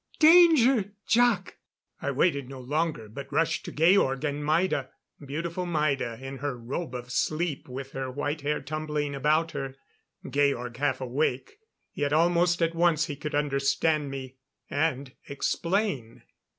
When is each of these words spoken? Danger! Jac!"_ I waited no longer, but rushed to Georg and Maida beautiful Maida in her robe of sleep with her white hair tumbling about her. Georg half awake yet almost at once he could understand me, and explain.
Danger! 0.17 0.93
Jac!"_ 1.07 1.51
I 2.01 2.09
waited 2.09 2.49
no 2.49 2.59
longer, 2.59 3.07
but 3.07 3.31
rushed 3.31 3.65
to 3.65 3.71
Georg 3.71 4.23
and 4.25 4.43
Maida 4.43 4.89
beautiful 5.23 5.67
Maida 5.67 6.17
in 6.19 6.39
her 6.39 6.57
robe 6.57 6.95
of 6.95 7.11
sleep 7.11 7.69
with 7.69 7.91
her 7.91 8.09
white 8.09 8.41
hair 8.41 8.61
tumbling 8.61 9.13
about 9.13 9.51
her. 9.51 9.75
Georg 10.27 10.75
half 10.77 11.01
awake 11.01 11.59
yet 11.93 12.13
almost 12.13 12.63
at 12.63 12.73
once 12.73 13.05
he 13.05 13.15
could 13.15 13.35
understand 13.35 14.09
me, 14.09 14.37
and 14.71 15.13
explain. 15.29 16.23